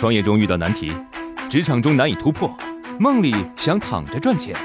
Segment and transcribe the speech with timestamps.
[0.00, 0.90] 创业中遇到难题，
[1.50, 2.50] 职场中难以突破，
[2.98, 4.56] 梦里想躺着赚钱。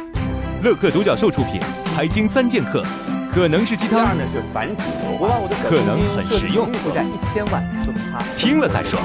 [0.63, 1.59] 乐客独角兽出品，
[1.93, 2.81] 《财经三剑客》
[3.29, 8.97] 可能是鸡汤，呢是反主流我把我的可能很实用负债一千万，说明他听了再说。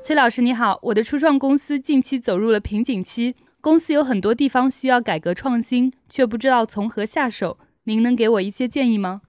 [0.00, 9.22] 崔老师你好，我的初创公司近期走入了瓶颈期，公司有很多地方需要改革创新，却不知道从何下手，您能给我一些建议吗？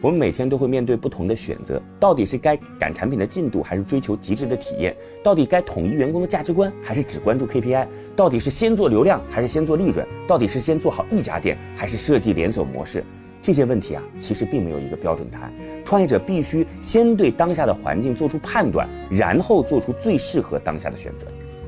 [0.00, 4.96] 我们每天都会面对不同的选择，到底是该赶产品的进度，还是追求极致的体验？
[5.24, 7.84] 到底该统一员工的价值观，还是只关注 KPI？
[8.14, 10.06] 到底是先做流量，还是先做利润？
[10.28, 13.02] 到底是先做好一家店，还是设计连锁模式？
[13.42, 15.52] 这些问题啊，其实并没有一个标准答案。
[15.84, 21.26] 创业者必须先对当下的环境做出判断，然后做出最适合当下的选择。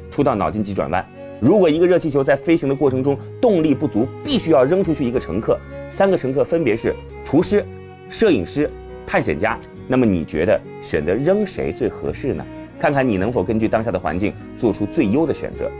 [0.08, 1.04] 出到脑筋急转弯，
[1.40, 5.58] 如果一个热气球在飞行的过程中动力不足，必须要扔出去一个乘客，
[5.88, 6.94] 三个乘客分别是
[7.24, 7.64] 厨师。
[8.10, 8.68] 摄影师、
[9.06, 9.56] 探险家，
[9.86, 12.44] 那么你觉得选择扔谁最合适呢？
[12.76, 15.70] 看看你能否根据当下的环境做出最优的选择。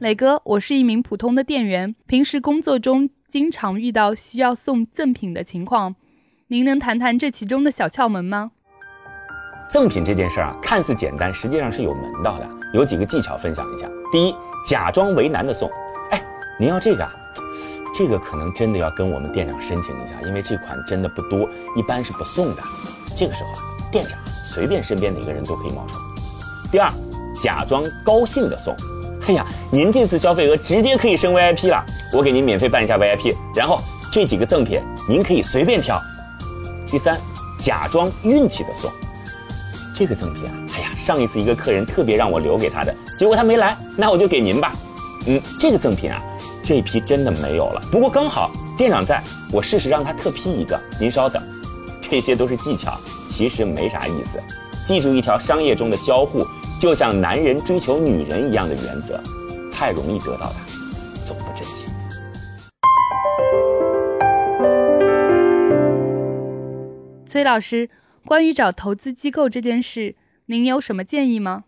[0.00, 5.96] 磊哥，我是一名普通的店员，平时工作中经常遇到需要送赠品的情况，
[6.48, 8.50] 您能谈谈这其中的小窍门吗？
[9.70, 13.88] 赠品这件事儿啊，看似简单，实际上是有门道的，有几个技巧分享一下。
[14.12, 14.34] 第一，
[14.66, 15.70] 假装为难的送，
[16.10, 16.22] 哎，
[16.60, 17.14] 您要这个啊？
[17.96, 22.62] 这个可能真的要跟我们店长申请一下，因为这款真的不多，一般是不送的。
[23.16, 23.54] 这个时候啊，
[23.92, 26.00] 店长随便身边哪个人都可以冒充。
[26.72, 26.90] 第二，
[27.40, 28.74] 假装高兴的送，
[29.28, 33.78] 哎呀，您这次消费额直接可以升 VIP 了，我给您免费办一下 VIP，然后
[34.10, 35.96] 这几个赠品您可以随便挑。
[36.88, 37.16] 第三，
[37.56, 38.90] 假装运气的送，
[39.94, 44.72] 这个赠品啊，哎呀，上一次一个客人特别让我留给他的，结果他没来，那我就给您吧。
[45.28, 46.20] 嗯，这个赠品啊。
[46.64, 50.80] 这批真的没有了，不过刚好店长在，我试试让他特批一个。
[50.98, 51.42] 您稍等，
[52.00, 52.98] 这些都是技巧，
[53.28, 54.40] 其实没啥意思。
[54.82, 56.42] 记住一条商业中的交互，
[56.80, 59.20] 就像男人追求女人一样的原则，
[59.70, 60.56] 太容易得到的，
[61.22, 61.86] 总不珍惜。
[67.26, 67.90] 崔老师，
[68.24, 70.14] 关于找投资机构这件事，
[70.46, 71.64] 您有什么建议吗？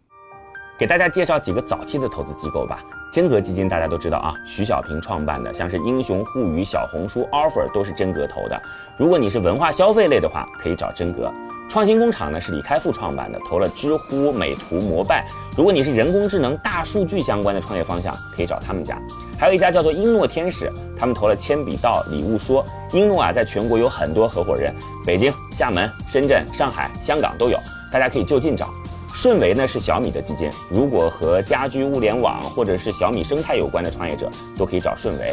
[0.78, 2.82] 给大家介绍几个早期的投资机构吧。
[3.16, 8.62] 真格基金大家都知道啊，徐小平创办的，像是英雄互娱、小红书、offer 都是真格投的。
[8.98, 11.32] 如果你是文化消费类的话，可以找真格。
[11.66, 15.24] 创新工厂呢是李开复创办的，投了知乎、美图、摩拜。
[15.56, 19.00] 如果你是人工智能、大数据相关的创业方向，可以找他们家。
[19.38, 22.62] 还有一家叫做英诺天使，他们投了铅笔道、礼物说。
[22.92, 24.74] 英诺啊，在全国有很多合伙人，
[25.06, 27.58] 北京、厦门、深圳、上海、香港都有，
[27.90, 28.68] 大家可以就近找。
[29.16, 34.28] 顺为呢是小米的基金，如果和家居物联网或者是小米生态有关的创业者，
[34.58, 35.32] 都可以找顺为。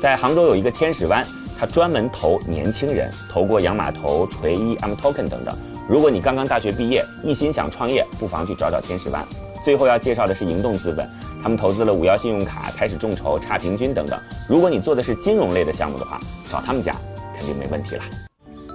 [0.00, 1.22] 在杭州有一个天使湾，
[1.58, 5.54] 它专门投年轻人，投过洋码头、锤一、M Token 等等。
[5.86, 9.22] 如果你刚刚大学毕业，一心想创业，不妨去找找天使湾。
[9.62, 11.06] 最后要介绍的是盈动资本，
[11.42, 14.18] 他们投资了五幺信用卡、开始众筹、差评君等等。
[14.48, 16.18] 如果你做的是金融类的项目的话，
[16.50, 16.90] 找他们家
[17.36, 18.02] 肯定没问题了。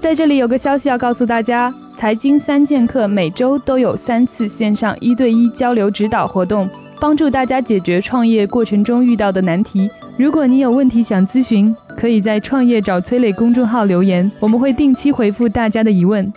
[0.06, 1.74] 在这里有个消息要告诉大家。
[1.98, 6.70] 财经三剑客每周都有三次线上一对一交流指导活动，
[7.02, 9.90] 帮助大家解决创业过程中遇到的难题。
[10.16, 16.32] 如果你有问题想咨询，可以在“创业找崔磊”公众号留言，我们会定期回复大家的疑问。